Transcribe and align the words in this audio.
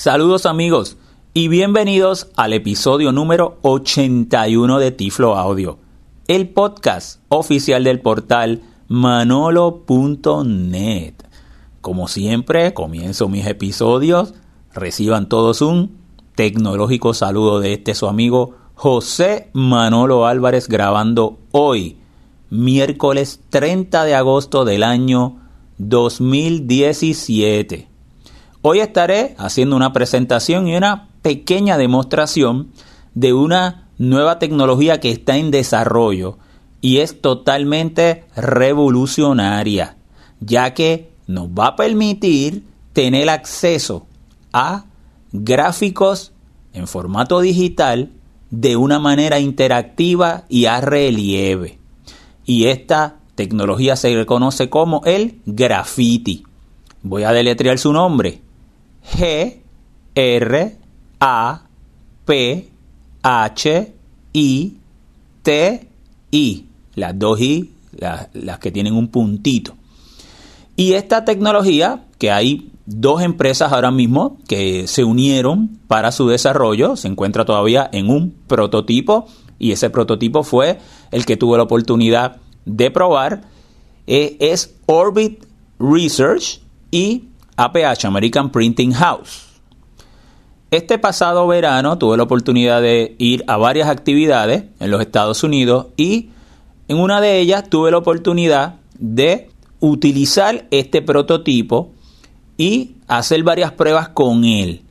Saludos 0.00 0.46
amigos 0.46 0.96
y 1.34 1.48
bienvenidos 1.48 2.28
al 2.34 2.54
episodio 2.54 3.12
número 3.12 3.58
81 3.60 4.78
de 4.78 4.92
Tiflo 4.92 5.36
Audio, 5.36 5.76
el 6.26 6.48
podcast 6.48 7.20
oficial 7.28 7.84
del 7.84 8.00
portal 8.00 8.62
manolo.net. 8.88 9.52
Como 11.82 12.08
siempre, 12.08 12.72
comienzo 12.72 13.28
mis 13.28 13.46
episodios, 13.46 14.32
reciban 14.72 15.28
todos 15.28 15.60
un 15.60 15.98
tecnológico 16.34 17.12
saludo 17.12 17.60
de 17.60 17.74
este 17.74 17.94
su 17.94 18.06
amigo 18.06 18.54
José 18.76 19.50
Manolo 19.52 20.24
Álvarez 20.24 20.66
grabando 20.66 21.40
hoy, 21.50 21.98
miércoles 22.48 23.42
30 23.50 24.04
de 24.04 24.14
agosto 24.14 24.64
del 24.64 24.82
año 24.82 25.36
2017. 25.76 27.89
Hoy 28.62 28.80
estaré 28.80 29.34
haciendo 29.38 29.74
una 29.74 29.94
presentación 29.94 30.68
y 30.68 30.76
una 30.76 31.08
pequeña 31.22 31.78
demostración 31.78 32.72
de 33.14 33.32
una 33.32 33.88
nueva 33.96 34.38
tecnología 34.38 35.00
que 35.00 35.10
está 35.10 35.38
en 35.38 35.50
desarrollo 35.50 36.36
y 36.82 36.98
es 36.98 37.22
totalmente 37.22 38.24
revolucionaria, 38.36 39.96
ya 40.40 40.74
que 40.74 41.10
nos 41.26 41.48
va 41.48 41.68
a 41.68 41.76
permitir 41.76 42.64
tener 42.92 43.30
acceso 43.30 44.06
a 44.52 44.84
gráficos 45.32 46.32
en 46.74 46.86
formato 46.86 47.40
digital 47.40 48.12
de 48.50 48.76
una 48.76 48.98
manera 48.98 49.40
interactiva 49.40 50.44
y 50.50 50.66
a 50.66 50.82
relieve. 50.82 51.78
Y 52.44 52.66
esta 52.66 53.20
tecnología 53.36 53.96
se 53.96 54.14
reconoce 54.14 54.68
como 54.68 55.00
el 55.06 55.40
graffiti. 55.46 56.42
Voy 57.02 57.22
a 57.22 57.32
deletrear 57.32 57.78
su 57.78 57.92
nombre. 57.94 58.42
G 59.04 59.60
R 60.14 60.76
A 61.20 61.62
P 62.24 62.68
H 63.22 63.92
I 64.32 64.76
T 65.42 65.88
I. 66.30 66.66
Las 66.94 67.18
dos 67.18 67.40
I, 67.40 67.70
las, 67.92 68.58
que 68.58 68.70
tienen 68.70 68.94
un 68.94 69.08
puntito. 69.08 69.74
Y 70.76 70.94
esta 70.94 71.24
tecnología, 71.24 72.04
que 72.18 72.30
hay 72.30 72.70
dos 72.86 73.22
empresas 73.22 73.72
ahora 73.72 73.90
mismo 73.90 74.38
que 74.48 74.86
se 74.86 75.04
unieron 75.04 75.78
para 75.86 76.10
su 76.10 76.28
desarrollo, 76.28 76.96
se 76.96 77.08
encuentra 77.08 77.44
todavía 77.44 77.88
en 77.92 78.10
un 78.10 78.34
prototipo 78.46 79.26
y 79.58 79.72
ese 79.72 79.90
prototipo 79.90 80.42
fue 80.42 80.78
el 81.10 81.26
que 81.26 81.36
tuvo 81.36 81.56
la 81.56 81.64
oportunidad 81.64 82.38
de 82.64 82.90
probar, 82.90 83.42
eh, 84.06 84.36
es 84.40 84.74
Orbit 84.86 85.44
Research 85.78 86.60
y 86.90 87.24
APH, 87.60 88.06
American 88.06 88.50
Printing 88.50 88.92
House. 88.92 89.48
Este 90.70 90.98
pasado 90.98 91.46
verano 91.46 91.98
tuve 91.98 92.16
la 92.16 92.22
oportunidad 92.22 92.80
de 92.80 93.16
ir 93.18 93.44
a 93.48 93.58
varias 93.58 93.88
actividades 93.88 94.64
en 94.78 94.90
los 94.90 95.00
Estados 95.02 95.44
Unidos 95.44 95.88
y 95.96 96.30
en 96.88 96.98
una 96.98 97.20
de 97.20 97.38
ellas 97.38 97.68
tuve 97.68 97.90
la 97.90 97.98
oportunidad 97.98 98.76
de 98.98 99.50
utilizar 99.80 100.68
este 100.70 101.02
prototipo 101.02 101.90
y 102.56 102.96
hacer 103.08 103.42
varias 103.42 103.72
pruebas 103.72 104.08
con 104.08 104.44
él. 104.44 104.82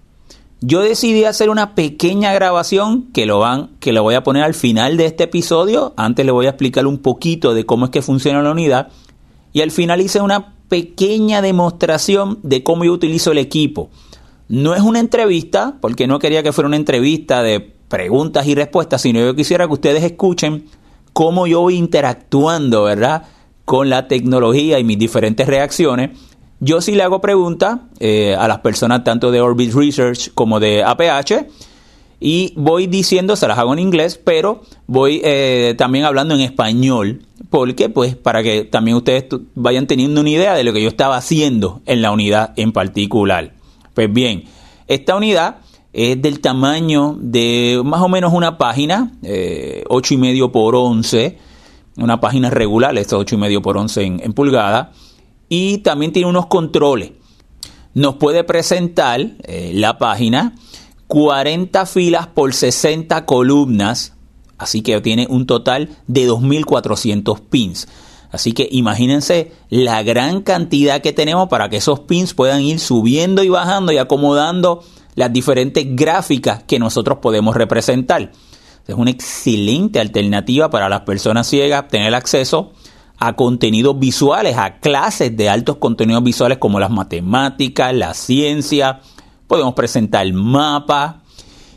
Yo 0.61 0.81
decidí 0.81 1.23
hacer 1.23 1.49
una 1.49 1.73
pequeña 1.73 2.33
grabación 2.33 3.11
que 3.13 3.25
lo 3.25 3.39
van 3.39 3.69
que 3.79 3.97
voy 3.97 4.13
a 4.13 4.23
poner 4.23 4.43
al 4.43 4.53
final 4.53 4.97
de 4.97 5.05
este 5.05 5.23
episodio. 5.23 5.93
Antes 5.97 6.25
le 6.25 6.31
voy 6.31 6.45
a 6.45 6.49
explicar 6.49 6.85
un 6.85 6.99
poquito 6.99 7.53
de 7.53 7.65
cómo 7.65 7.85
es 7.85 7.91
que 7.91 8.01
funciona 8.03 8.43
la 8.43 8.51
unidad 8.51 8.89
y 9.53 9.61
al 9.61 9.71
final 9.71 10.01
hice 10.01 10.21
una 10.21 10.58
pequeña 10.69 11.41
demostración 11.41 12.39
de 12.43 12.63
cómo 12.63 12.85
yo 12.85 12.93
utilizo 12.93 13.31
el 13.31 13.39
equipo. 13.39 13.89
No 14.47 14.73
es 14.73 14.81
una 14.81 14.99
entrevista, 14.99 15.77
porque 15.81 16.07
no 16.07 16.19
quería 16.19 16.41
que 16.41 16.53
fuera 16.53 16.67
una 16.67 16.77
entrevista 16.77 17.43
de 17.43 17.59
preguntas 17.59 18.47
y 18.47 18.55
respuestas, 18.55 19.01
sino 19.01 19.19
yo 19.19 19.35
quisiera 19.35 19.67
que 19.67 19.73
ustedes 19.73 20.03
escuchen 20.03 20.65
cómo 21.11 21.47
yo 21.47 21.61
voy 21.61 21.75
interactuando, 21.75 22.83
¿verdad? 22.83 23.23
Con 23.65 23.89
la 23.89 24.07
tecnología 24.07 24.79
y 24.79 24.83
mis 24.83 24.97
diferentes 24.97 25.45
reacciones. 25.47 26.11
Yo 26.59 26.81
sí 26.81 26.93
le 26.93 27.03
hago 27.03 27.21
preguntas 27.21 27.79
eh, 27.99 28.35
a 28.37 28.47
las 28.47 28.59
personas 28.59 29.03
tanto 29.03 29.31
de 29.31 29.41
Orbit 29.41 29.73
Research 29.73 30.31
como 30.33 30.59
de 30.59 30.83
APH 30.83 31.47
y 32.19 32.53
voy 32.55 32.87
diciendo, 32.87 33.35
se 33.35 33.47
las 33.47 33.57
hago 33.57 33.73
en 33.73 33.79
inglés, 33.79 34.19
pero 34.21 34.61
voy 34.87 35.21
eh, 35.23 35.75
también 35.77 36.03
hablando 36.03 36.35
en 36.35 36.41
español, 36.41 37.25
porque 37.49 37.89
pues 37.89 38.15
para 38.15 38.43
que 38.43 38.65
también 38.65 38.97
ustedes 38.97 39.25
vayan 39.55 39.87
teniendo 39.87 40.19
una 40.19 40.29
idea 40.29 40.53
de 40.53 40.63
lo 40.63 40.73
que 40.73 40.81
yo 40.81 40.89
estaba 40.89 41.15
haciendo 41.15 41.81
en 41.85 42.01
la 42.01 42.11
unidad 42.11 42.53
en 42.57 42.73
particular. 42.73 43.53
Pues 43.93 44.11
bien, 44.11 44.43
esta 44.87 45.15
unidad 45.15 45.57
es 45.93 46.21
del 46.21 46.41
tamaño 46.41 47.17
de 47.19 47.81
más 47.85 48.01
o 48.01 48.09
menos 48.09 48.33
una 48.33 48.57
página, 48.57 49.13
eh, 49.23 49.83
y 50.09 50.17
medio 50.17 50.51
por 50.51 50.75
11, 50.75 51.37
una 51.97 52.19
página 52.19 52.49
regular, 52.49 52.97
esto 52.97 53.15
es 53.15 53.21
8 53.21 53.35
y 53.35 53.37
medio 53.37 53.61
por 53.61 53.77
11 53.77 54.03
en, 54.03 54.19
en 54.23 54.33
pulgada, 54.33 54.91
y 55.47 55.79
también 55.79 56.11
tiene 56.11 56.29
unos 56.29 56.47
controles. 56.47 57.11
Nos 57.93 58.15
puede 58.15 58.43
presentar 58.43 59.19
eh, 59.43 59.71
la 59.73 59.97
página 59.97 60.53
40 61.09 61.87
filas 61.87 62.27
por 62.27 62.53
60 62.53 63.25
columnas, 63.25 64.13
así 64.59 64.83
que 64.83 65.01
tiene 65.01 65.25
un 65.27 65.47
total 65.47 65.89
de 66.05 66.29
2.400 66.29 67.41
pins. 67.49 67.87
Así 68.31 68.51
que 68.51 68.69
imagínense 68.71 69.51
la 69.69 70.03
gran 70.03 70.43
cantidad 70.43 71.01
que 71.01 71.11
tenemos 71.11 71.49
para 71.49 71.67
que 71.67 71.77
esos 71.77 72.01
pins 72.01 72.35
puedan 72.35 72.61
ir 72.61 72.79
subiendo 72.79 73.41
y 73.41 73.49
bajando 73.49 73.91
y 73.91 73.97
acomodando 73.97 74.83
las 75.15 75.33
diferentes 75.33 75.83
gráficas 75.89 76.61
que 76.63 76.77
nosotros 76.77 77.17
podemos 77.23 77.55
representar. 77.55 78.31
Es 78.87 78.95
una 78.95 79.09
excelente 79.09 79.99
alternativa 79.99 80.69
para 80.69 80.89
las 80.89 81.01
personas 81.01 81.47
ciegas 81.47 81.87
tener 81.87 82.13
acceso 82.13 82.71
a 83.17 83.35
contenidos 83.35 83.97
visuales, 83.97 84.57
a 84.57 84.79
clases 84.79 85.35
de 85.35 85.49
altos 85.49 85.77
contenidos 85.77 86.23
visuales 86.23 86.59
como 86.59 86.79
las 86.79 86.91
matemáticas, 86.91 87.95
la 87.95 88.13
ciencia, 88.13 89.01
podemos 89.49 89.73
presentar 89.73 90.31
mapas. 90.31 91.15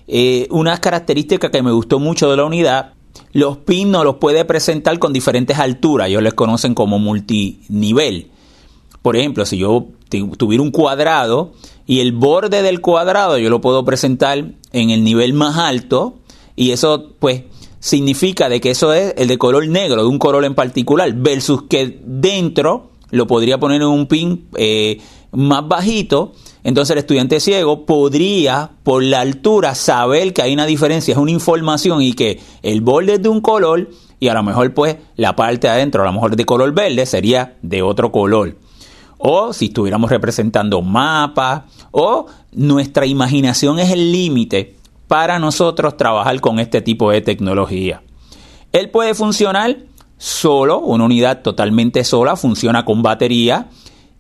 Eh, 0.07 0.47
una 0.51 0.79
característica 0.79 1.51
que 1.51 1.63
me 1.63 1.73
gustó 1.73 1.99
mucho 1.99 2.31
de 2.31 2.37
la 2.37 2.45
unidad, 2.45 2.93
los 3.33 3.57
pins 3.57 3.91
nos 3.91 4.05
los 4.05 4.17
puede 4.17 4.45
presentar 4.45 4.99
con 4.99 5.13
diferentes 5.13 5.59
alturas, 5.59 6.09
ellos 6.09 6.23
les 6.23 6.35
conocen 6.35 6.75
como 6.75 6.99
multinivel. 6.99 8.31
Por 9.01 9.17
ejemplo, 9.17 9.47
si 9.47 9.57
yo 9.57 9.89
tuviera 10.37 10.63
un 10.63 10.71
cuadrado 10.71 11.55
y 11.87 12.01
el 12.01 12.13
borde 12.13 12.63
del 12.63 12.83
cuadrado 12.83 13.39
yo 13.39 13.49
lo 13.49 13.63
puedo 13.63 13.85
presentar 13.85 14.53
en 14.73 14.91
el 14.91 15.03
nivel 15.03 15.33
más 15.33 15.57
alto 15.57 16.19
y 16.55 16.73
eso 16.73 17.15
pues 17.19 17.45
significa 17.81 18.51
de 18.51 18.61
que 18.61 18.71
eso 18.71 18.93
es 18.93 19.15
el 19.17 19.29
de 19.29 19.39
color 19.39 19.67
negro, 19.67 20.03
de 20.03 20.09
un 20.09 20.19
color 20.19 20.45
en 20.45 20.55
particular, 20.55 21.11
versus 21.15 21.63
que 21.63 22.01
dentro 22.05 22.91
lo 23.11 23.27
podría 23.27 23.59
poner 23.59 23.81
en 23.81 23.89
un 23.89 24.07
pin 24.07 24.47
eh, 24.57 25.01
más 25.33 25.67
bajito 25.67 26.33
entonces 26.65 26.93
el 26.93 26.99
estudiante 26.99 27.41
ciego 27.41 27.85
podría, 27.87 28.71
por 28.83 29.03
la 29.03 29.21
altura, 29.21 29.75
saber 29.75 30.33
que 30.33 30.43
hay 30.43 30.55
una 30.55 30.67
diferencia, 30.67 31.13
es 31.13 31.19
una 31.19 31.31
información 31.31 32.03
y 32.03 32.13
que 32.13 32.41
el 32.63 32.81
borde 32.81 33.15
es 33.15 33.23
de 33.23 33.29
un 33.29 33.41
color 33.41 33.91
y 34.21 34.29
a 34.29 34.35
lo 34.35 34.43
mejor 34.45 34.73
pues 34.73 34.97
la 35.17 35.35
parte 35.35 35.67
de 35.67 35.73
adentro, 35.73 36.03
a 36.03 36.07
lo 36.07 36.13
mejor 36.13 36.37
de 36.37 36.47
color 36.47 36.73
verde, 36.73 37.07
sería 37.07 37.57
de 37.63 37.83
otro 37.83 38.13
color. 38.13 38.57
O 39.19 39.53
si 39.53 39.67
estuviéramos 39.67 40.11
representando 40.11 40.81
mapas, 40.83 41.63
o 41.91 42.27
nuestra 42.53 43.07
imaginación 43.07 43.81
es 43.81 43.91
el 43.91 44.13
límite 44.13 44.77
para 45.09 45.41
nosotros 45.41 45.97
trabajar 45.97 46.41
con 46.41 46.61
este 46.61 46.81
tipo 46.81 47.11
de 47.11 47.21
tecnología. 47.21 48.03
Él 48.73 48.91
puede 48.91 49.15
funcionar 49.15 49.77
solo, 50.19 50.79
una 50.79 51.05
unidad 51.05 51.43
totalmente 51.43 52.05
sola, 52.05 52.37
funciona 52.37 52.85
con 52.85 53.03
batería 53.03 53.69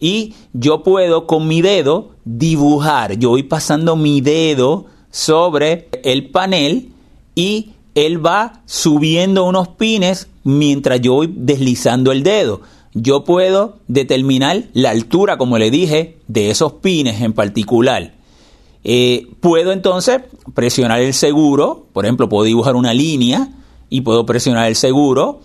y 0.02 0.34
yo 0.52 0.82
puedo 0.82 1.28
con 1.28 1.46
mi 1.46 1.62
dedo 1.62 2.10
dibujar. 2.24 3.18
Yo 3.18 3.30
voy 3.30 3.44
pasando 3.44 3.94
mi 3.94 4.20
dedo 4.20 4.86
sobre 5.12 5.88
el 6.02 6.28
panel 6.30 6.90
y 7.36 7.70
él 7.94 8.24
va 8.24 8.62
subiendo 8.66 9.44
unos 9.44 9.68
pines 9.68 10.26
mientras 10.42 11.00
yo 11.00 11.14
voy 11.14 11.32
deslizando 11.32 12.10
el 12.10 12.24
dedo. 12.24 12.62
Yo 12.94 13.22
puedo 13.22 13.78
determinar 13.86 14.64
la 14.72 14.90
altura, 14.90 15.38
como 15.38 15.56
le 15.56 15.70
dije, 15.70 16.18
de 16.26 16.50
esos 16.50 16.72
pines 16.74 17.20
en 17.20 17.32
particular. 17.32 18.12
Eh, 18.82 19.28
puedo 19.38 19.70
entonces 19.70 20.20
presionar 20.52 21.00
el 21.00 21.14
seguro, 21.14 21.86
por 21.92 22.06
ejemplo, 22.06 22.28
puedo 22.28 22.42
dibujar 22.42 22.74
una 22.74 22.92
línea 22.92 23.50
y 23.88 24.00
puedo 24.00 24.26
presionar 24.26 24.66
el 24.66 24.74
seguro 24.74 25.42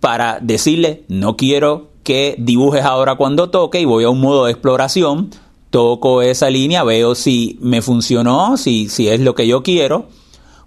para 0.00 0.40
decirle, 0.40 1.04
no 1.06 1.36
quiero 1.36 1.91
que 2.02 2.34
dibujes 2.38 2.84
ahora 2.84 3.14
cuando 3.14 3.50
toque 3.50 3.80
y 3.80 3.84
voy 3.84 4.04
a 4.04 4.10
un 4.10 4.20
modo 4.20 4.46
de 4.46 4.52
exploración, 4.52 5.30
toco 5.70 6.22
esa 6.22 6.50
línea, 6.50 6.84
veo 6.84 7.14
si 7.14 7.58
me 7.60 7.80
funcionó, 7.82 8.56
si, 8.56 8.88
si 8.88 9.08
es 9.08 9.20
lo 9.20 9.34
que 9.34 9.46
yo 9.46 9.62
quiero, 9.62 10.08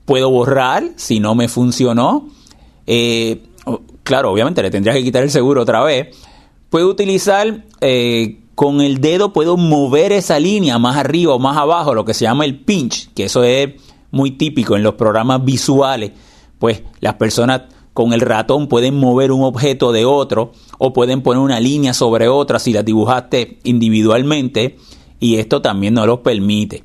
puedo 0.05 0.29
borrar 0.29 0.91
si 0.95 1.19
no 1.19 1.35
me 1.35 1.47
funcionó, 1.47 2.27
eh, 2.87 3.43
claro, 4.03 4.31
obviamente 4.31 4.61
le 4.61 4.71
tendría 4.71 4.93
que 4.93 5.03
quitar 5.03 5.23
el 5.23 5.31
seguro 5.31 5.61
otra 5.61 5.83
vez, 5.83 6.15
puedo 6.69 6.87
utilizar 6.87 7.65
eh, 7.81 8.39
con 8.55 8.79
el 8.79 9.01
dedo 9.01 9.33
puedo 9.33 9.57
mover 9.57 10.13
esa 10.13 10.39
línea 10.39 10.79
más 10.79 10.95
arriba 10.95 11.33
o 11.33 11.39
más 11.39 11.57
abajo, 11.57 11.93
lo 11.93 12.05
que 12.05 12.13
se 12.13 12.23
llama 12.23 12.45
el 12.45 12.59
pinch, 12.59 13.13
que 13.13 13.25
eso 13.25 13.43
es 13.43 13.73
muy 14.11 14.31
típico 14.31 14.75
en 14.77 14.83
los 14.83 14.95
programas 14.95 15.43
visuales, 15.43 16.11
pues 16.57 16.81
las 17.01 17.15
personas 17.15 17.63
con 17.95 18.11
el 18.11 18.19
ratón 18.19 18.67
pueden 18.67 18.99
mover 18.99 19.31
un 19.31 19.41
objeto 19.45 19.93
de 19.93 20.03
otro 20.03 20.51
o 20.79 20.91
pueden 20.91 21.21
poner 21.21 21.41
una 21.41 21.61
línea 21.61 21.93
sobre 21.93 22.27
otra 22.27 22.59
si 22.59 22.73
la 22.73 22.83
dibujaste 22.83 23.59
individualmente 23.63 24.75
y 25.21 25.37
esto 25.37 25.61
también 25.61 25.93
no 25.93 26.05
lo 26.05 26.21
permite. 26.21 26.83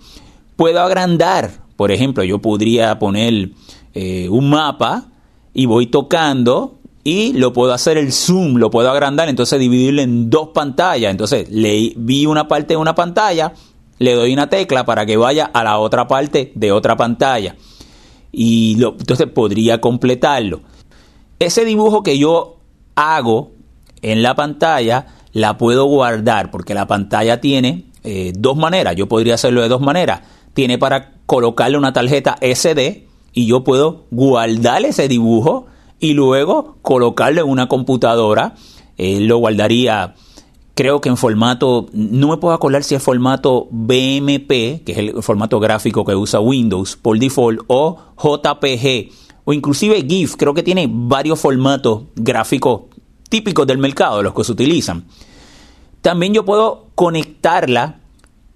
Puedo 0.55 0.81
agrandar, 0.81 1.65
por 1.75 1.91
ejemplo, 1.91 2.23
yo 2.23 2.39
podría 2.39 2.97
poner 3.01 3.51
eh, 3.93 4.29
un 4.29 4.51
mapa 4.51 5.09
y 5.53 5.67
voy 5.67 5.89
tocando 5.89 6.79
y 7.03 7.33
lo 7.33 7.53
puedo 7.53 7.73
hacer 7.73 7.99
el 7.99 8.13
zoom, 8.13 8.59
lo 8.59 8.71
puedo 8.71 8.89
agrandar, 8.89 9.29
entonces 9.29 9.59
dividirlo 9.59 10.03
en 10.03 10.31
dos 10.31 10.51
pantallas. 10.55 11.11
Entonces 11.11 11.51
le 11.51 11.93
vi 11.97 12.25
una 12.25 12.47
parte 12.47 12.75
de 12.75 12.77
una 12.77 12.95
pantalla, 12.95 13.53
le 13.99 14.15
doy 14.15 14.33
una 14.33 14.49
tecla 14.49 14.85
para 14.85 15.05
que 15.05 15.17
vaya 15.17 15.47
a 15.53 15.65
la 15.65 15.81
otra 15.81 16.07
parte 16.07 16.53
de 16.55 16.71
otra 16.71 16.97
pantalla. 16.97 17.57
Y 18.31 18.77
lo, 18.77 18.91
entonces 18.97 19.27
podría 19.27 19.81
completarlo. 19.81 20.61
Ese 21.41 21.65
dibujo 21.65 22.03
que 22.03 22.19
yo 22.19 22.59
hago 22.97 23.53
en 24.03 24.23
la 24.23 24.35
pantalla, 24.35 25.07
la 25.33 25.57
puedo 25.57 25.87
guardar 25.87 26.51
porque 26.51 26.75
la 26.75 26.87
pantalla 26.87 27.41
tiene 27.41 27.87
eh, 28.05 28.33
dos 28.37 28.59
maneras. 28.59 28.95
Yo 28.95 29.09
podría 29.09 29.37
hacerlo 29.37 29.63
de 29.63 29.69
dos 29.69 29.81
maneras. 29.81 30.21
Tiene 30.53 30.77
para 30.77 31.13
colocarle 31.25 31.79
una 31.79 31.95
tarjeta 31.95 32.37
SD 32.43 33.07
y 33.33 33.47
yo 33.47 33.65
puedo 33.65 34.05
guardar 34.11 34.85
ese 34.85 35.09
dibujo 35.09 35.65
y 35.99 36.13
luego 36.13 36.77
colocarlo 36.83 37.41
en 37.41 37.49
una 37.49 37.69
computadora. 37.69 38.55
Eh, 38.99 39.21
lo 39.21 39.39
guardaría, 39.39 40.15
creo 40.75 41.01
que 41.01 41.09
en 41.09 41.17
formato, 41.17 41.87
no 41.95 42.29
me 42.29 42.37
puedo 42.37 42.53
acordar 42.53 42.85
si 42.85 42.97
es 42.97 43.03
formato 43.03 43.67
BMP, 43.71 44.85
que 44.85 44.93
es 44.93 44.99
el 44.99 45.23
formato 45.23 45.59
gráfico 45.59 46.05
que 46.05 46.15
usa 46.15 46.39
Windows 46.39 46.97
por 46.97 47.19
default, 47.19 47.63
o 47.67 47.99
JPG, 48.19 49.30
o 49.51 49.53
inclusive 49.53 50.07
GIF, 50.09 50.37
creo 50.37 50.55
que 50.55 50.63
tiene 50.63 50.89
varios 50.89 51.41
formatos 51.41 52.05
gráficos 52.15 52.83
típicos 53.29 53.67
del 53.67 53.79
mercado, 53.79 54.23
los 54.23 54.33
que 54.33 54.45
se 54.45 54.53
utilizan. 54.53 55.07
También 56.03 56.33
yo 56.33 56.45
puedo 56.45 56.87
conectarla 56.95 57.97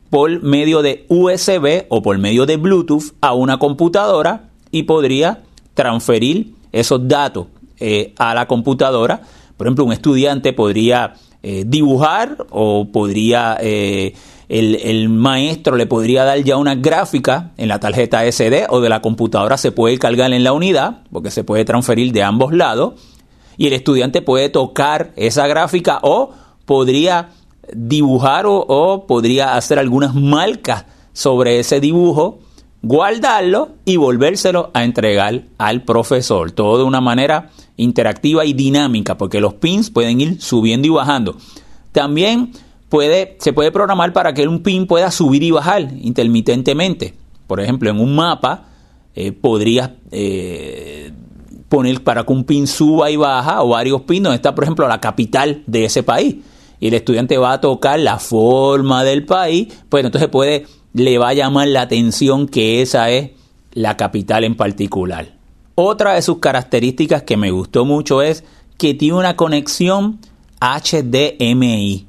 por 0.08 0.40
medio 0.44 0.82
de 0.82 1.04
USB 1.08 1.86
o 1.88 2.00
por 2.00 2.18
medio 2.18 2.46
de 2.46 2.58
Bluetooth 2.58 3.12
a 3.20 3.34
una 3.34 3.58
computadora 3.58 4.50
y 4.70 4.84
podría 4.84 5.42
transferir 5.74 6.54
esos 6.70 7.08
datos 7.08 7.48
eh, 7.80 8.14
a 8.16 8.32
la 8.32 8.46
computadora. 8.46 9.20
Por 9.56 9.66
ejemplo, 9.66 9.84
un 9.86 9.92
estudiante 9.92 10.52
podría 10.52 11.14
eh, 11.42 11.64
dibujar 11.66 12.46
o 12.50 12.86
podría 12.92 13.58
eh, 13.60 14.14
el, 14.48 14.76
el, 14.76 15.08
maestro 15.08 15.76
le 15.76 15.86
podría 15.86 16.24
dar 16.24 16.42
ya 16.42 16.56
una 16.56 16.74
gráfica 16.74 17.52
en 17.56 17.68
la 17.68 17.80
tarjeta 17.80 18.30
SD 18.30 18.66
o 18.68 18.80
de 18.80 18.88
la 18.88 19.00
computadora 19.00 19.56
se 19.56 19.72
puede 19.72 19.98
cargar 19.98 20.32
en 20.32 20.44
la 20.44 20.52
unidad 20.52 21.02
porque 21.10 21.30
se 21.30 21.44
puede 21.44 21.64
transferir 21.64 22.12
de 22.12 22.22
ambos 22.22 22.52
lados 22.52 22.94
y 23.56 23.66
el 23.66 23.72
estudiante 23.72 24.22
puede 24.22 24.48
tocar 24.48 25.12
esa 25.16 25.46
gráfica 25.46 25.98
o 26.02 26.32
podría 26.64 27.30
dibujar 27.72 28.46
o, 28.46 28.56
o 28.56 29.06
podría 29.06 29.56
hacer 29.56 29.78
algunas 29.78 30.14
marcas 30.14 30.84
sobre 31.12 31.58
ese 31.58 31.80
dibujo 31.80 32.40
guardarlo 32.84 33.70
y 33.86 33.96
volvérselo 33.96 34.70
a 34.74 34.84
entregar 34.84 35.44
al 35.56 35.82
profesor. 35.82 36.52
Todo 36.52 36.78
de 36.78 36.84
una 36.84 37.00
manera 37.00 37.50
interactiva 37.76 38.44
y 38.44 38.52
dinámica, 38.52 39.16
porque 39.16 39.40
los 39.40 39.54
pins 39.54 39.90
pueden 39.90 40.20
ir 40.20 40.40
subiendo 40.40 40.86
y 40.86 40.90
bajando. 40.90 41.36
También 41.92 42.52
se 43.38 43.52
puede 43.52 43.72
programar 43.72 44.12
para 44.12 44.32
que 44.34 44.46
un 44.46 44.62
pin 44.62 44.86
pueda 44.86 45.10
subir 45.10 45.42
y 45.42 45.50
bajar 45.50 45.88
intermitentemente. 46.00 47.14
Por 47.46 47.60
ejemplo, 47.60 47.90
en 47.90 48.00
un 48.00 48.14
mapa 48.14 48.66
eh, 49.14 49.32
podrías 49.32 49.90
eh, 50.10 51.12
poner 51.68 52.02
para 52.02 52.24
que 52.24 52.32
un 52.32 52.44
pin 52.44 52.66
suba 52.66 53.10
y 53.10 53.16
baja 53.16 53.62
o 53.62 53.70
varios 53.70 54.02
pins 54.02 54.24
donde 54.24 54.36
está, 54.36 54.54
por 54.54 54.64
ejemplo, 54.64 54.88
la 54.88 55.00
capital 55.00 55.62
de 55.66 55.84
ese 55.84 56.02
país. 56.02 56.36
Y 56.80 56.88
el 56.88 56.94
estudiante 56.94 57.38
va 57.38 57.52
a 57.52 57.60
tocar 57.60 57.98
la 58.00 58.18
forma 58.18 59.04
del 59.04 59.24
país, 59.24 59.68
pues 59.88 60.04
entonces 60.04 60.28
puede 60.28 60.66
le 60.94 61.18
va 61.18 61.30
a 61.30 61.34
llamar 61.34 61.68
la 61.68 61.82
atención 61.82 62.46
que 62.46 62.80
esa 62.80 63.10
es 63.10 63.30
la 63.72 63.96
capital 63.96 64.44
en 64.44 64.54
particular. 64.54 65.34
Otra 65.74 66.14
de 66.14 66.22
sus 66.22 66.38
características 66.38 67.24
que 67.24 67.36
me 67.36 67.50
gustó 67.50 67.84
mucho 67.84 68.22
es 68.22 68.44
que 68.78 68.94
tiene 68.94 69.18
una 69.18 69.36
conexión 69.36 70.20
HDMI. 70.60 72.06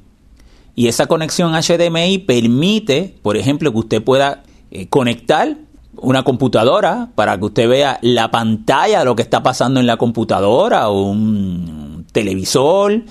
Y 0.76 0.86
esa 0.86 1.06
conexión 1.06 1.52
HDMI 1.54 2.18
permite, 2.18 3.16
por 3.22 3.36
ejemplo, 3.36 3.72
que 3.72 3.78
usted 3.78 4.04
pueda 4.04 4.44
eh, 4.70 4.86
conectar 4.88 5.56
una 5.96 6.22
computadora 6.22 7.10
para 7.14 7.38
que 7.38 7.46
usted 7.46 7.68
vea 7.68 7.98
la 8.02 8.30
pantalla 8.30 9.02
lo 9.02 9.16
que 9.16 9.22
está 9.22 9.42
pasando 9.42 9.80
en 9.80 9.86
la 9.86 9.96
computadora 9.96 10.88
o 10.90 11.10
un 11.10 12.04
televisor. 12.12 13.02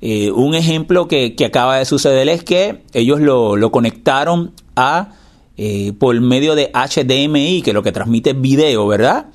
Eh, 0.00 0.30
un 0.32 0.54
ejemplo 0.54 1.08
que, 1.08 1.34
acaba 1.46 1.78
de 1.78 1.84
suceder 1.84 2.28
es 2.28 2.42
que 2.42 2.82
ellos 2.92 3.20
lo, 3.20 3.56
lo 3.56 3.70
conectaron 3.70 4.52
a 4.76 5.12
eh, 5.56 5.92
por 5.92 6.20
medio 6.20 6.56
de 6.56 6.72
HDMI, 6.72 7.62
que 7.62 7.72
lo 7.72 7.82
que 7.84 7.92
transmite 7.92 8.30
es 8.30 8.40
video, 8.40 8.88
¿verdad? 8.88 9.26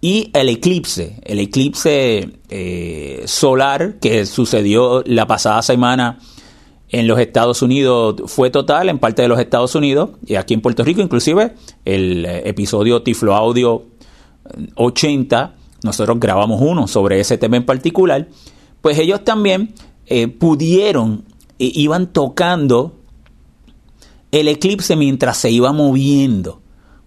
Y 0.00 0.30
el 0.32 0.48
eclipse, 0.48 1.18
el 1.24 1.40
eclipse 1.40 2.30
eh, 2.48 3.22
solar 3.26 3.96
que 3.98 4.26
sucedió 4.26 5.02
la 5.04 5.26
pasada 5.26 5.62
semana 5.62 6.20
en 6.88 7.06
los 7.06 7.18
Estados 7.18 7.62
Unidos 7.62 8.22
fue 8.26 8.50
total 8.50 8.88
en 8.88 8.98
parte 8.98 9.22
de 9.22 9.28
los 9.28 9.38
Estados 9.40 9.74
Unidos 9.74 10.10
y 10.26 10.36
aquí 10.36 10.54
en 10.54 10.60
Puerto 10.60 10.84
Rico 10.84 11.00
inclusive 11.00 11.54
el 11.84 12.24
eh, 12.24 12.48
episodio 12.48 13.02
Tiflo 13.02 13.34
Audio 13.34 13.84
80 14.74 15.54
nosotros 15.82 16.20
grabamos 16.20 16.60
uno 16.62 16.86
sobre 16.86 17.20
ese 17.20 17.38
tema 17.38 17.56
en 17.56 17.66
particular 17.66 18.28
pues 18.80 18.98
ellos 18.98 19.24
también 19.24 19.74
pudieron 20.38 21.24
iban 21.58 22.12
tocando 22.12 22.92
el 24.32 24.48
eclipse 24.48 24.96
mientras 24.96 25.38
se 25.38 25.50
iba 25.50 25.72
moviendo, 25.72 26.60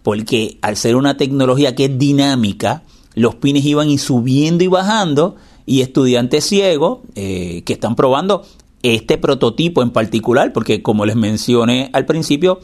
porque 0.04 0.58
al 0.62 0.78
ser 0.78 0.96
una 0.96 1.18
tecnología 1.18 1.76
que 1.76 1.86
es 1.86 1.98
dinámica, 1.98 2.84
los 3.14 3.36
pines 3.36 3.66
iban 3.66 3.96
subiendo 3.98 4.64
y 4.64 4.68
bajando 4.68 5.36
y 5.66 5.82
estudiantes 5.82 6.46
ciegos 6.46 7.00
eh, 7.16 7.64
que 7.66 7.74
están 7.74 7.96
probando 7.96 8.44
este 8.84 9.18
prototipo 9.18 9.82
en 9.82 9.92
particular, 9.92 10.54
porque 10.54 10.82
como 10.82 11.06
les 11.06 11.16
mencioné 11.16 11.90
al 11.94 12.06
principio, 12.06 12.60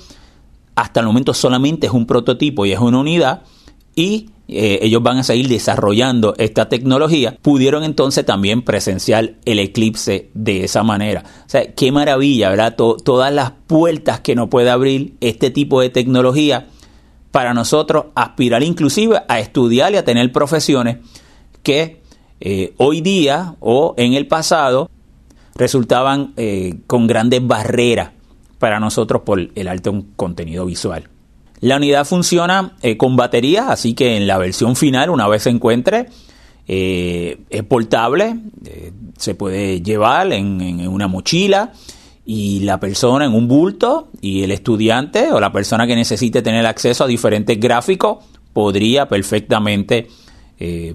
hasta 0.75 0.99
el 0.99 1.05
momento 1.05 1.33
solamente 1.33 1.87
es 1.87 1.93
un 1.93 2.05
prototipo 2.05 2.65
y 2.65 2.71
es 2.71 2.79
una 2.79 2.99
unidad, 2.99 3.43
y 3.95 4.29
eh, 4.47 4.79
ellos 4.83 5.01
van 5.01 5.17
a 5.17 5.23
seguir 5.23 5.47
desarrollando 5.47 6.35
esta 6.37 6.69
tecnología, 6.69 7.37
pudieron 7.41 7.83
entonces 7.83 8.25
también 8.25 8.61
presenciar 8.61 9.35
el 9.45 9.59
eclipse 9.59 10.29
de 10.33 10.65
esa 10.65 10.83
manera. 10.83 11.23
O 11.45 11.49
sea, 11.49 11.73
qué 11.73 11.91
maravilla, 11.91 12.49
¿verdad? 12.49 12.75
todas 12.75 13.33
las 13.33 13.51
puertas 13.65 14.19
que 14.19 14.35
nos 14.35 14.49
puede 14.49 14.69
abrir 14.69 15.15
este 15.19 15.49
tipo 15.49 15.81
de 15.81 15.89
tecnología 15.89 16.67
para 17.31 17.53
nosotros 17.53 18.05
aspirar 18.15 18.63
inclusive 18.63 19.21
a 19.27 19.39
estudiar 19.39 19.93
y 19.93 19.97
a 19.97 20.05
tener 20.05 20.31
profesiones 20.31 20.97
que 21.63 22.01
eh, 22.39 22.73
hoy 22.77 23.01
día 23.01 23.55
o 23.59 23.95
en 23.97 24.13
el 24.13 24.27
pasado 24.27 24.89
resultaban 25.55 26.33
eh, 26.35 26.79
con 26.85 27.07
grandes 27.07 27.45
barreras 27.45 28.11
para 28.59 28.79
nosotros 28.79 29.21
por 29.25 29.39
el 29.55 29.67
alto 29.67 30.03
contenido 30.15 30.65
visual. 30.65 31.09
La 31.61 31.77
unidad 31.77 32.05
funciona 32.05 32.75
eh, 32.81 32.97
con 32.97 33.15
batería, 33.15 33.71
así 33.71 33.93
que 33.93 34.17
en 34.17 34.27
la 34.27 34.37
versión 34.37 34.75
final, 34.75 35.09
una 35.09 35.27
vez 35.27 35.43
se 35.43 35.49
encuentre, 35.49 36.07
eh, 36.67 37.39
es 37.49 37.63
portable, 37.63 38.35
se 39.17 39.35
puede 39.35 39.81
llevar 39.81 40.33
en, 40.33 40.85
una 40.87 41.07
mochila 41.07 41.71
y 42.25 42.61
la 42.61 42.79
persona 42.79 43.25
en 43.25 43.33
un 43.33 43.47
bulto 43.47 44.09
y 44.19 44.43
el 44.43 44.51
estudiante 44.51 45.31
o 45.31 45.39
la 45.39 45.51
persona 45.51 45.87
que 45.87 45.95
necesite 45.95 46.41
tener 46.41 46.65
acceso 46.65 47.03
a 47.03 47.07
diferentes 47.07 47.57
gráficos 47.59 48.25
podría 48.51 49.07
perfectamente 49.07 50.07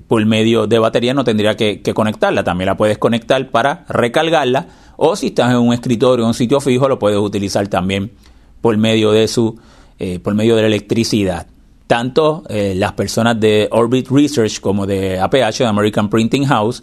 por 0.09 0.25
medio 0.25 0.67
de 0.67 0.79
batería 0.79 1.13
no 1.13 1.23
tendría 1.23 1.57
que, 1.57 1.83
conectarla, 1.95 2.43
también 2.43 2.67
la 2.67 2.77
puedes 2.77 2.99
conectar 2.99 3.51
para 3.51 3.85
recargarla 3.89 4.67
o 4.97 5.17
si 5.17 5.29
estás 5.29 5.51
en 5.51 5.59
un 5.59 5.75
escritorio 5.75 6.25
o 6.25 6.29
un 6.29 6.35
sitio 6.35 6.61
fijo 6.61 6.89
lo 6.89 6.99
puedes 6.99 7.19
utilizar 7.19 7.69
también 7.69 8.11
por 8.61 8.77
medio 8.77 9.13
de 9.13 9.29
su 9.29 9.59
eh, 9.99 10.19
por 10.19 10.35
medio 10.35 10.57
de 10.57 10.63
la 10.63 10.69
electricidad. 10.69 11.47
Tanto 11.87 12.45
eh, 12.49 12.73
las 12.75 12.93
personas 12.93 13.39
de 13.39 13.69
Orbit 13.71 14.09
Research 14.09 14.61
como 14.61 14.87
de 14.87 15.21
APH, 15.21 15.59
de 15.59 15.67
American 15.67 16.09
Printing 16.09 16.47
House, 16.47 16.83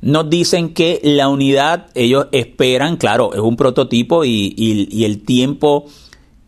nos 0.00 0.28
dicen 0.28 0.74
que 0.74 1.00
la 1.04 1.28
unidad, 1.28 1.86
ellos 1.94 2.26
esperan, 2.32 2.96
claro, 2.96 3.32
es 3.32 3.40
un 3.40 3.56
prototipo 3.56 4.24
y, 4.24 5.04
el 5.04 5.22
tiempo 5.22 5.86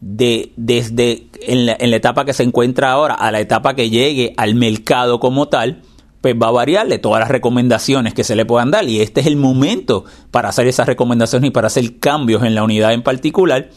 de 0.00 0.52
desde 0.56 1.26
en 1.42 1.66
la, 1.66 1.74
etapa 1.74 2.24
que 2.24 2.32
se 2.32 2.42
encuentra 2.42 2.92
ahora 2.92 3.14
a 3.14 3.30
la 3.30 3.40
etapa 3.40 3.74
que 3.74 3.90
llegue 3.90 4.32
al 4.36 4.54
mercado 4.54 5.20
como 5.20 5.48
tal, 5.48 5.82
pues 6.20 6.34
va 6.40 6.48
a 6.48 6.52
variar 6.52 6.88
de 6.88 6.98
todas 6.98 7.20
las 7.20 7.28
recomendaciones 7.28 8.14
que 8.14 8.24
se 8.24 8.36
le 8.36 8.44
puedan 8.44 8.70
dar 8.70 8.88
y 8.88 9.00
este 9.00 9.20
es 9.20 9.26
el 9.26 9.36
momento 9.36 10.04
para 10.30 10.48
hacer 10.48 10.66
esas 10.66 10.86
recomendaciones 10.86 11.48
y 11.48 11.50
para 11.50 11.68
hacer 11.68 11.98
cambios 11.98 12.42
en 12.44 12.54
la 12.54 12.62
unidad 12.62 12.92
en 12.92 13.02
particular. 13.02 13.70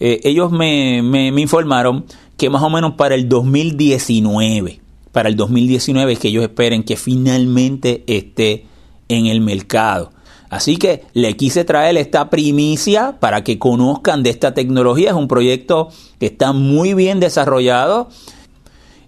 Eh, 0.00 0.20
ellos 0.24 0.50
me, 0.50 1.02
me, 1.02 1.30
me, 1.30 1.40
informaron 1.40 2.04
que 2.36 2.50
más 2.50 2.62
o 2.62 2.70
menos 2.70 2.94
para 2.94 3.14
el 3.14 3.28
2019, 3.28 4.80
para 5.12 5.28
el 5.28 5.36
2019 5.36 6.12
es 6.12 6.18
que 6.18 6.28
ellos 6.28 6.42
esperen 6.42 6.82
que 6.82 6.96
finalmente 6.96 8.02
esté 8.08 8.66
en 9.08 9.26
el 9.26 9.40
mercado. 9.40 10.10
Así 10.54 10.76
que 10.76 11.02
le 11.14 11.36
quise 11.36 11.64
traer 11.64 11.96
esta 11.96 12.30
primicia 12.30 13.16
para 13.18 13.42
que 13.42 13.58
conozcan 13.58 14.22
de 14.22 14.30
esta 14.30 14.54
tecnología. 14.54 15.10
Es 15.10 15.16
un 15.16 15.26
proyecto 15.26 15.88
que 16.20 16.26
está 16.26 16.52
muy 16.52 16.94
bien 16.94 17.18
desarrollado. 17.18 18.08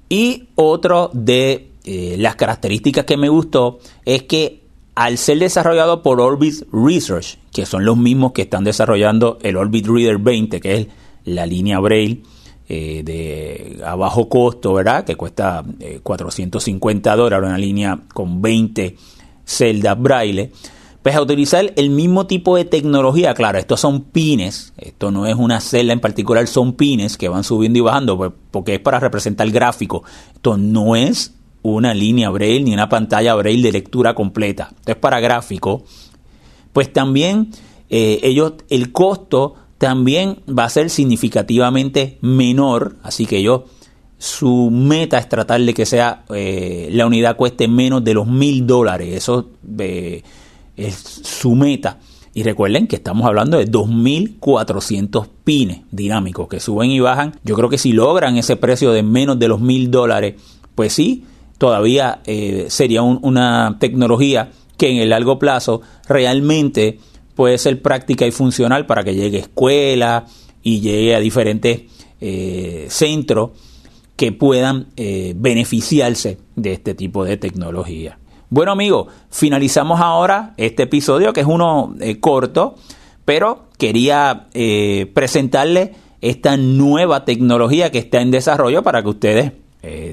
Y 0.08 0.48
otro 0.56 1.08
de 1.12 1.68
eh, 1.84 2.16
las 2.18 2.34
características 2.34 3.04
que 3.04 3.16
me 3.16 3.28
gustó 3.28 3.78
es 4.04 4.24
que 4.24 4.64
al 4.96 5.18
ser 5.18 5.38
desarrollado 5.38 6.02
por 6.02 6.20
Orbit 6.20 6.64
Research, 6.72 7.38
que 7.52 7.64
son 7.64 7.84
los 7.84 7.96
mismos 7.96 8.32
que 8.32 8.42
están 8.42 8.64
desarrollando 8.64 9.38
el 9.40 9.56
Orbit 9.56 9.86
Reader 9.86 10.18
20, 10.18 10.60
que 10.60 10.74
es 10.74 10.86
la 11.26 11.46
línea 11.46 11.78
Braille 11.78 12.22
eh, 12.68 13.02
de 13.04 13.80
a 13.84 13.94
bajo 13.94 14.28
costo, 14.28 14.74
¿verdad? 14.74 15.04
Que 15.04 15.14
cuesta 15.14 15.64
450 16.02 17.12
eh, 17.12 17.16
dólares, 17.16 17.46
una 17.46 17.58
línea 17.58 18.00
con 18.12 18.42
20 18.42 18.96
celdas 19.44 20.02
Braille. 20.02 20.50
Pues 21.06 21.14
a 21.14 21.22
utilizar 21.22 21.72
el 21.76 21.90
mismo 21.90 22.26
tipo 22.26 22.56
de 22.56 22.64
tecnología, 22.64 23.32
claro, 23.32 23.58
estos 23.58 23.78
son 23.78 24.00
pines, 24.02 24.72
esto 24.76 25.12
no 25.12 25.24
es 25.26 25.36
una 25.36 25.60
celda 25.60 25.92
en 25.92 26.00
particular, 26.00 26.44
son 26.48 26.72
pines 26.72 27.16
que 27.16 27.28
van 27.28 27.44
subiendo 27.44 27.78
y 27.78 27.82
bajando, 27.82 28.16
pues, 28.16 28.32
porque 28.50 28.74
es 28.74 28.80
para 28.80 28.98
representar 28.98 29.48
gráfico. 29.52 30.02
Esto 30.34 30.56
no 30.56 30.96
es 30.96 31.32
una 31.62 31.94
línea 31.94 32.28
braille 32.30 32.64
ni 32.64 32.74
una 32.74 32.88
pantalla 32.88 33.36
braille 33.36 33.62
de 33.62 33.70
lectura 33.70 34.16
completa. 34.16 34.70
Esto 34.78 34.90
es 34.90 34.98
para 34.98 35.20
gráfico. 35.20 35.84
Pues 36.72 36.92
también 36.92 37.52
eh, 37.88 38.18
ellos, 38.24 38.54
el 38.68 38.90
costo 38.90 39.54
también 39.78 40.40
va 40.48 40.64
a 40.64 40.70
ser 40.70 40.90
significativamente 40.90 42.18
menor, 42.20 42.96
así 43.04 43.26
que 43.26 43.36
ellos, 43.36 43.60
su 44.18 44.72
meta 44.72 45.18
es 45.18 45.28
tratar 45.28 45.60
de 45.60 45.72
que 45.72 45.86
sea 45.86 46.24
eh, 46.34 46.88
la 46.90 47.06
unidad 47.06 47.36
cueste 47.36 47.68
menos 47.68 48.02
de 48.02 48.14
los 48.14 48.26
mil 48.26 48.66
dólares. 48.66 49.14
Eso 49.14 49.50
eh, 49.78 50.24
es 50.76 50.94
su 50.94 51.54
meta. 51.54 51.98
Y 52.34 52.42
recuerden 52.42 52.86
que 52.86 52.96
estamos 52.96 53.26
hablando 53.26 53.56
de 53.56 53.66
2.400 53.66 55.26
pines 55.42 55.80
dinámicos 55.90 56.48
que 56.48 56.60
suben 56.60 56.90
y 56.90 57.00
bajan. 57.00 57.34
Yo 57.44 57.54
creo 57.54 57.70
que 57.70 57.78
si 57.78 57.92
logran 57.92 58.36
ese 58.36 58.56
precio 58.56 58.92
de 58.92 59.02
menos 59.02 59.38
de 59.38 59.48
los 59.48 59.60
mil 59.60 59.90
dólares, 59.90 60.34
pues 60.74 60.92
sí, 60.92 61.24
todavía 61.56 62.20
eh, 62.26 62.66
sería 62.68 63.02
una 63.02 63.78
tecnología 63.80 64.50
que 64.76 64.90
en 64.90 64.98
el 64.98 65.10
largo 65.10 65.38
plazo 65.38 65.80
realmente 66.08 66.98
puede 67.34 67.58
ser 67.58 67.80
práctica 67.80 68.26
y 68.26 68.30
funcional 68.30 68.86
para 68.86 69.02
que 69.02 69.14
llegue 69.14 69.38
a 69.38 69.42
escuelas 69.42 70.24
y 70.62 70.80
llegue 70.80 71.14
a 71.14 71.20
diferentes 71.20 71.82
eh, 72.20 72.86
centros 72.88 73.50
que 74.16 74.32
puedan 74.32 74.88
eh, 74.96 75.34
beneficiarse 75.36 76.38
de 76.56 76.72
este 76.72 76.94
tipo 76.94 77.24
de 77.24 77.36
tecnología. 77.36 78.18
Bueno 78.48 78.70
amigos, 78.70 79.08
finalizamos 79.28 80.00
ahora 80.00 80.54
este 80.56 80.84
episodio 80.84 81.32
que 81.32 81.40
es 81.40 81.46
uno 81.48 81.96
corto, 82.20 82.76
pero 83.24 83.66
quería 83.76 84.46
presentarle 85.14 85.94
esta 86.20 86.56
nueva 86.56 87.24
tecnología 87.24 87.90
que 87.90 87.98
está 87.98 88.20
en 88.20 88.30
desarrollo 88.30 88.84
para 88.84 89.02
que 89.02 89.08
ustedes 89.08 89.52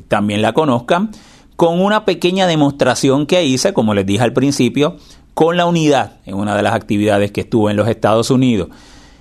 también 0.07 0.41
la 0.41 0.53
conozcan 0.53 1.11
con 1.55 1.79
una 1.79 2.05
pequeña 2.05 2.47
demostración 2.47 3.27
que 3.27 3.45
hice, 3.45 3.71
como 3.71 3.93
les 3.93 4.07
dije 4.07 4.23
al 4.23 4.33
principio, 4.33 4.97
con 5.35 5.55
la 5.55 5.67
unidad 5.67 6.17
en 6.25 6.33
una 6.33 6.55
de 6.55 6.63
las 6.63 6.73
actividades 6.73 7.31
que 7.31 7.41
estuve 7.41 7.69
en 7.69 7.77
los 7.77 7.87
Estados 7.87 8.31
Unidos. 8.31 8.69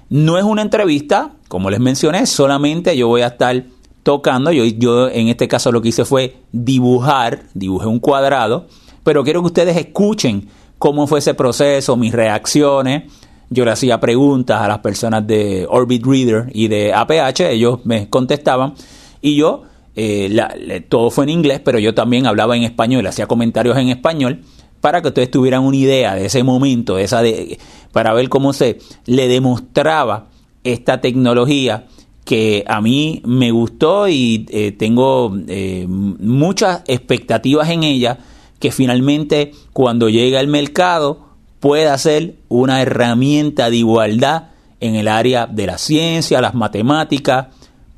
No 0.08 0.38
es 0.38 0.44
una 0.44 0.62
entrevista, 0.62 1.32
como 1.48 1.68
les 1.68 1.80
mencioné, 1.80 2.24
solamente 2.24 2.96
yo 2.96 3.08
voy 3.08 3.20
a 3.20 3.26
estar 3.26 3.62
tocando, 4.04 4.52
yo, 4.52 4.64
yo 4.64 5.10
en 5.10 5.28
este 5.28 5.48
caso 5.48 5.70
lo 5.70 5.82
que 5.82 5.90
hice 5.90 6.06
fue 6.06 6.38
dibujar, 6.50 7.42
dibujé 7.52 7.86
un 7.86 8.00
cuadrado, 8.00 8.68
pero 9.04 9.24
quiero 9.24 9.40
que 9.40 9.46
ustedes 9.46 9.76
escuchen 9.76 10.48
cómo 10.78 11.06
fue 11.06 11.20
ese 11.20 11.34
proceso, 11.34 11.96
mis 11.96 12.12
reacciones. 12.12 13.04
Yo 13.50 13.64
le 13.64 13.70
hacía 13.70 14.00
preguntas 14.00 14.60
a 14.60 14.68
las 14.68 14.78
personas 14.78 15.26
de 15.26 15.66
Orbit 15.68 16.04
Reader 16.04 16.46
y 16.52 16.68
de 16.68 16.92
APH, 16.92 17.40
ellos 17.40 17.80
me 17.84 18.08
contestaban 18.08 18.74
y 19.20 19.36
yo 19.36 19.64
eh, 19.94 20.84
todo 20.88 21.10
fue 21.10 21.24
en 21.24 21.30
inglés, 21.30 21.60
pero 21.62 21.78
yo 21.78 21.94
también 21.94 22.26
hablaba 22.26 22.56
en 22.56 22.62
español, 22.62 23.06
hacía 23.06 23.26
comentarios 23.26 23.76
en 23.76 23.90
español 23.90 24.40
para 24.80 25.02
que 25.02 25.08
ustedes 25.08 25.30
tuvieran 25.30 25.62
una 25.62 25.76
idea 25.76 26.14
de 26.14 26.26
ese 26.26 26.42
momento, 26.42 26.96
de 26.96 27.04
esa 27.04 27.22
de, 27.22 27.58
para 27.92 28.14
ver 28.14 28.28
cómo 28.28 28.52
se 28.52 28.78
le 29.06 29.28
demostraba 29.28 30.28
esta 30.64 31.00
tecnología 31.00 31.86
que 32.24 32.64
a 32.66 32.80
mí 32.80 33.20
me 33.24 33.50
gustó 33.50 34.08
y 34.08 34.46
eh, 34.50 34.72
tengo 34.72 35.36
eh, 35.46 35.86
muchas 35.88 36.82
expectativas 36.86 37.68
en 37.68 37.82
ella 37.82 38.18
que 38.62 38.70
finalmente 38.70 39.52
cuando 39.72 40.08
llegue 40.08 40.38
al 40.38 40.46
mercado 40.46 41.26
pueda 41.58 41.98
ser 41.98 42.36
una 42.48 42.80
herramienta 42.80 43.70
de 43.70 43.78
igualdad 43.78 44.50
en 44.78 44.94
el 44.94 45.08
área 45.08 45.48
de 45.48 45.66
la 45.66 45.78
ciencia, 45.78 46.40
las 46.40 46.54
matemáticas, 46.54 47.48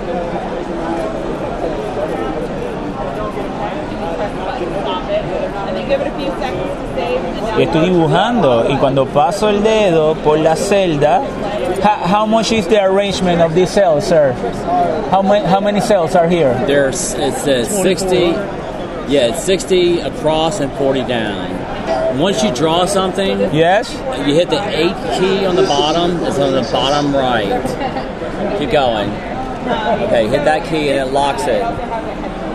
Estoy 7.58 7.88
dibujando 7.88 8.66
y 8.68 8.76
cuando 8.76 9.06
paso 9.06 9.48
el 9.48 9.62
dedo 9.62 10.14
por 10.16 10.38
la 10.38 10.56
celda, 10.56 11.22
how, 11.82 12.06
how 12.06 12.26
much 12.26 12.52
is 12.52 12.66
the 12.66 12.82
arrangement 12.82 13.40
of 13.40 13.54
these 13.54 13.70
cells, 13.70 14.06
sir? 14.06 14.32
How 15.10 15.22
many 15.22 15.44
how 15.46 15.60
many 15.60 15.80
cells 15.80 16.14
are 16.14 16.28
here? 16.28 16.54
There's 16.66 17.12
it's 17.14 17.46
uh, 17.46 17.64
60 17.64 18.56
yeah, 19.08 19.28
it's 19.28 19.44
60 19.44 20.00
across 20.00 20.58
and 20.58 20.72
40 20.72 21.04
down. 21.04 22.18
Once 22.18 22.42
you 22.42 22.52
draw 22.52 22.86
something, 22.86 23.38
yes, 23.54 23.92
you 24.26 24.34
hit 24.34 24.50
the 24.50 24.60
eight 24.68 25.20
key 25.20 25.46
on 25.46 25.54
the 25.54 25.62
bottom. 25.62 26.24
It's 26.24 26.38
on 26.38 26.52
the 26.52 26.68
bottom 26.72 27.14
right. 27.14 28.58
Keep 28.58 28.70
going. 28.72 29.08
Okay, 29.08 30.26
hit 30.28 30.44
that 30.44 30.68
key 30.68 30.90
and 30.90 31.08
it 31.08 31.12
locks 31.12 31.44
it, 31.46 31.62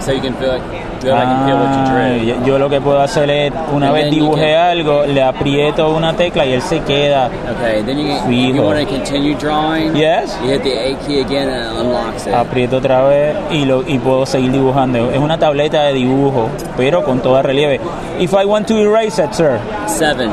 so 0.01 0.11
you 0.11 0.21
can 0.21 0.33
feel 0.33 0.51
it. 0.51 0.90
Ah, 1.09 2.17
yo 2.45 2.59
lo 2.59 2.69
que 2.69 2.79
puedo 2.79 3.01
hacer 3.01 3.29
es, 3.29 3.53
una 3.73 3.91
vez 3.91 4.11
dibujé 4.11 4.55
algo, 4.55 5.03
le 5.05 5.23
aprieto 5.23 5.89
una 5.89 6.13
tecla 6.13 6.45
y 6.45 6.53
él 6.53 6.61
se 6.61 6.79
queda 6.81 7.29
okay, 7.49 7.81
then 7.83 7.97
you, 7.97 8.13
fijo. 8.27 8.55
You 8.55 8.63
want 8.63 8.79
to 8.79 8.85
continue 8.85 9.35
drawing, 9.35 9.95
yes. 9.95 10.37
you 10.41 10.49
hit 10.49 10.63
the 10.63 10.73
A 10.73 10.95
key 11.05 11.21
again 11.21 11.49
and 11.49 11.75
it 11.75 11.79
unlocks 11.79 12.27
it. 12.27 12.33
Aprieto 12.33 12.77
otra 12.77 13.03
vez 13.03 13.35
y, 13.51 13.65
lo, 13.65 13.83
y 13.87 13.97
puedo 13.99 14.25
seguir 14.25 14.51
dibujando. 14.51 15.11
Es 15.11 15.19
una 15.19 15.37
tableta 15.37 15.83
de 15.83 15.93
dibujo, 15.93 16.49
pero 16.77 17.03
con 17.03 17.19
todo 17.21 17.41
relieve. 17.41 17.79
If 18.19 18.33
I 18.33 18.45
want 18.45 18.67
to 18.67 18.77
erase 18.77 19.21
it, 19.21 19.33
sir. 19.33 19.59
Seven, 19.87 20.29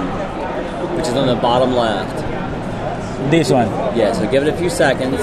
which 0.96 1.08
is 1.08 1.14
on 1.14 1.26
the 1.26 1.40
bottom 1.40 1.74
left. 1.74 2.24
This 3.30 3.50
one. 3.50 3.68
Yeah, 3.96 4.12
so 4.12 4.26
give 4.30 4.46
it 4.46 4.48
a 4.48 4.56
few 4.56 4.70
seconds. 4.70 5.18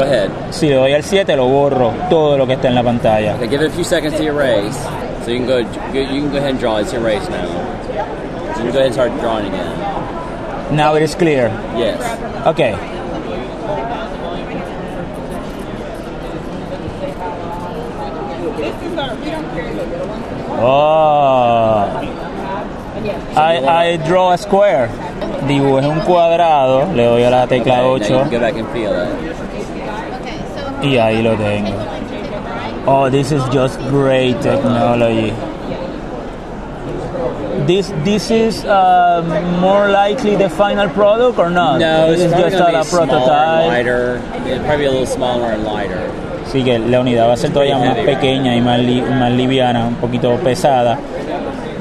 Go 0.00 0.06
ahead. 0.06 0.30
Si 0.50 0.66
le 0.66 0.76
doy 0.76 0.94
al 0.94 1.04
7 1.04 1.36
lo 1.36 1.44
borro 1.44 1.92
todo 2.08 2.38
lo 2.38 2.46
que 2.46 2.54
está 2.54 2.68
en 2.68 2.74
la 2.74 2.82
pantalla. 2.82 3.34
Okay, 3.34 3.48
give 3.48 3.60
it 3.60 3.70
a 3.70 3.74
few 3.74 3.84
seconds 3.84 4.16
to 4.16 4.24
erase. 4.24 4.74
So 5.26 5.30
you 5.30 5.40
can 5.40 5.46
go. 5.46 5.58
You 5.92 6.22
can 6.22 6.30
go 6.32 6.38
ahead 6.38 6.52
and 6.52 6.58
draw. 6.58 6.78
It's 6.78 6.94
erased 6.94 7.28
now. 7.28 7.44
So 8.54 8.64
you 8.64 8.70
can 8.70 8.72
go 8.72 8.78
ahead 8.78 8.86
and 8.86 8.94
start 8.94 9.12
drawing 9.20 9.48
again. 9.48 10.74
Now 10.74 10.94
it 10.94 11.02
is 11.02 11.14
clear. 11.14 11.48
Yes. 11.76 12.00
Okay. 12.46 12.72
Oh. 20.62 22.16
I, 23.36 23.58
I 23.66 23.96
draw 23.98 24.32
a 24.32 24.38
square. 24.38 24.88
Dibujé 25.46 25.88
un 25.88 26.00
cuadrado, 26.00 26.92
le 26.94 27.04
doy 27.04 27.22
a 27.22 27.30
la 27.30 27.46
tecla 27.46 27.82
Okay, 27.82 28.08
now 28.10 28.16
you 28.16 28.16
8 28.16 28.22
can 28.22 28.30
go 28.30 28.40
back 28.40 28.56
and 28.56 28.68
feel 28.68 28.92
it. 28.92 29.30
Y 30.82 30.96
ahí 30.98 31.22
lo 31.22 31.36
tengo. 31.36 31.72
Oh, 32.86 33.10
this 33.10 33.30
is 33.32 33.42
just 33.52 33.78
great 33.90 34.40
technology. 34.40 35.32
This 37.66 37.92
this 38.04 38.30
is 38.30 38.64
uh, 38.64 39.22
more 39.60 39.90
likely 39.90 40.34
the 40.34 40.48
final 40.48 40.88
product 40.88 41.38
or 41.38 41.50
not? 41.50 41.78
No, 41.78 42.10
this 42.10 42.20
it's 42.22 42.34
just 42.34 42.56
a, 42.56 42.84
prototype. 42.96 43.68
lighter. 43.68 44.22
It'll 44.46 44.64
probably 44.64 44.76
be 44.78 44.84
a 44.86 44.90
little 44.90 45.06
smaller 45.06 45.52
and 45.52 45.62
lighter. 45.64 46.00
Sí, 46.50 46.64
que 46.64 46.78
la 46.78 47.00
unidad 47.00 47.28
va 47.28 47.34
a 47.34 47.36
ser 47.36 47.50
todavía 47.52 47.78
más 47.78 47.96
pequeña 47.98 48.56
y 48.56 48.60
más, 48.60 48.80
li- 48.80 49.02
más 49.02 49.30
liviana, 49.30 49.86
un 49.86 49.94
poquito 49.96 50.34
pesada. 50.42 50.98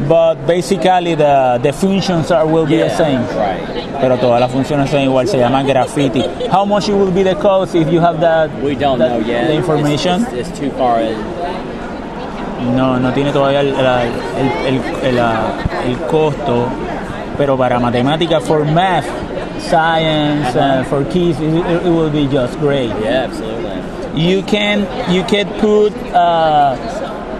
But 0.08 0.36
basically 0.48 1.15
the, 1.15 1.60
the 1.62 1.72
functions 1.74 2.32
are, 2.32 2.46
will 2.48 2.65
be 2.65 2.77
the 2.77 2.89
same. 2.89 3.22
Right. 3.38 3.62
Pero 4.01 4.18
todas 4.18 4.39
las 4.39 4.51
funciones 4.51 4.89
son 4.89 5.01
igual, 5.01 5.27
se 5.27 5.38
llama 5.38 5.62
graffiti. 5.63 6.24
How 6.50 6.65
much 6.65 6.88
it 6.89 6.94
will 6.94 7.12
be 7.12 7.22
the 7.24 7.36
cost 7.36 7.75
if 7.75 7.91
you 7.91 8.00
have 8.00 8.20
that, 8.22 8.50
We 8.63 8.75
don't 8.75 8.98
that- 9.00 9.10
know 9.20 9.20
yet. 9.27 9.48
the 9.48 9.56
information? 9.56 10.24
It's, 10.24 10.34
it's, 10.34 10.50
it's 10.50 10.60
too 10.60 10.72
far 10.72 11.01
in. 11.01 11.18
No, 12.75 12.98
no 13.00 13.12
tiene 13.13 13.32
todavía 13.32 13.62
el, 13.62 13.74
el, 13.74 14.51
el, 14.68 14.82
el, 15.06 15.18
el 15.91 15.98
costo, 16.08 16.68
pero 17.38 17.58
para 17.58 17.79
matemática, 17.79 18.41
for 18.41 18.65
math, 18.65 19.06
science, 19.62 20.56
uh, 20.56 20.84
for 20.89 21.03
kids, 21.06 21.39
it, 21.39 21.53
it 21.53 21.86
it 21.86 21.89
will 21.89 22.10
be 22.10 22.27
just 22.27 22.58
great. 22.60 22.89
Yeah, 23.01 23.27
absolutely. 23.29 24.22
You 24.22 24.44
can 24.44 24.86
you 25.10 25.24
can 25.24 25.48
put 25.60 25.94
uh, 26.13 26.75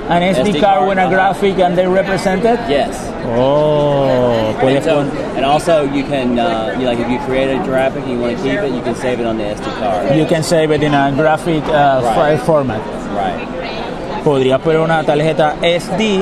an 0.10 0.22
SD, 0.36 0.54
SD 0.54 0.60
card 0.60 0.78
card, 0.80 0.90
with 0.90 0.98
a 0.98 1.08
graphic 1.10 1.60
and 1.60 1.78
they 1.78 1.88
represent 1.88 2.44
it. 2.44 2.60
Yes. 2.68 2.94
Oh, 3.38 4.56
And, 4.62 4.84
so, 4.84 4.96
pon- 5.04 5.18
and 5.38 5.46
also, 5.46 5.84
you 5.84 6.04
can, 6.04 6.38
uh, 6.40 6.76
you, 6.80 6.86
like, 6.86 7.00
if 7.00 7.08
you 7.10 7.20
create 7.20 7.50
a 7.50 7.64
graphic 7.64 8.04
and 8.04 8.12
you 8.14 8.20
want 8.20 8.36
to 8.38 8.44
keep 8.44 8.60
it, 8.60 8.72
you 8.74 8.82
can 8.82 8.96
save 8.96 9.20
it 9.20 9.26
on 9.26 9.38
the 9.38 9.44
SD 9.46 9.66
card. 9.80 10.16
you 10.18 10.26
can 10.26 10.44
save 10.44 10.72
it 10.72 10.82
in 10.84 10.94
a 10.94 11.12
graphic 11.16 11.64
uh, 11.68 12.02
Right. 12.04 12.16
file 12.16 12.38
format. 12.40 12.82
Right. 13.16 14.24
Podrías 14.24 14.60
poner 14.62 14.80
una 14.82 15.04
tarjeta 15.04 15.56
SD 15.62 16.20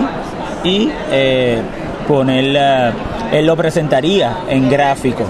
y 0.63 0.91
eh, 1.11 1.61
ponerla, 2.07 2.93
él 3.31 3.45
lo 3.45 3.55
presentaría 3.55 4.37
en 4.49 4.69
gráfico, 4.69 5.23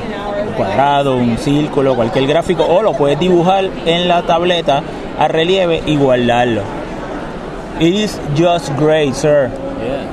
un 0.47 0.53
cuadrado, 0.53 1.15
un 1.15 1.37
círculo, 1.37 1.95
cualquier 1.95 2.27
gráfico, 2.27 2.65
o 2.65 2.81
lo 2.81 2.93
puedes 2.93 3.19
dibujar 3.19 3.65
en 3.85 4.07
la 4.07 4.23
tableta 4.23 4.81
a 5.19 5.27
relieve 5.27 5.81
y 5.85 5.95
guardarlo. 5.95 6.61
It 7.79 7.93
is 7.93 8.17
just 8.35 8.73
great, 8.75 9.13
sir. 9.15 9.49
Yeah. 9.79 10.03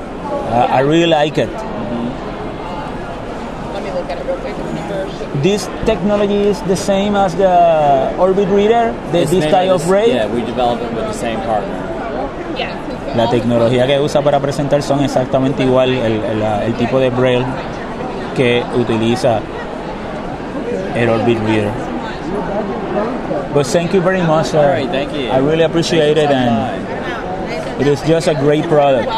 Uh, 0.52 0.68
I 0.71 0.80
really 0.80 1.06
like 1.06 1.38
it. 1.38 1.49
Let 3.73 3.83
me 3.83 3.90
look 3.90 4.09
at 4.11 4.18
it 4.18 4.26
real 4.26 4.37
quick. 4.38 4.54
This 5.42 5.66
technology 5.85 6.47
is 6.49 6.61
the 6.62 6.76
same 6.76 7.16
as 7.16 7.35
the 7.37 8.14
Orbit 8.18 8.49
Reader, 8.49 8.92
the, 9.12 9.25
this 9.25 9.44
type 9.50 9.71
of 9.71 9.88
ray. 9.90 10.12
Yeah, 10.14 10.26
we 10.28 10.40
developed 10.42 10.83
it 10.83 10.92
with 10.92 11.04
the 11.06 11.12
same 11.16 11.40
partner. 11.40 11.75
Yeah. 12.56 12.76
La 13.16 13.28
tecnología 13.30 13.87
que 13.87 13.99
usa 14.00 14.23
para 14.23 14.40
presentar 14.40 14.83
son 14.83 15.02
exactamente 15.04 15.62
igual 15.64 15.90
el, 15.90 16.23
el- 16.25 16.42
el 16.42 16.75
tipo 16.75 16.99
de 16.99 17.11
braille 17.11 17.47
que 18.37 18.62
utiliza 18.76 19.40
el 20.94 21.09
Orbit 21.09 21.38
Reader. 21.47 21.73
But 23.54 23.66
thank 23.66 23.92
you 23.94 24.00
very 24.00 24.21
much, 24.23 24.47
sir. 24.47 24.59
All 24.59 24.68
right, 24.68 24.90
thank 24.90 25.12
you. 25.12 25.28
I 25.30 25.38
really 25.38 25.62
appreciate 25.62 26.16
Thanks 26.16 26.30
it, 26.30 26.37
and. 26.37 26.84
It 27.81 27.87
is 27.87 28.00
just 28.02 28.28
a 28.28 28.34
great 28.34 28.65
product. 28.65 29.08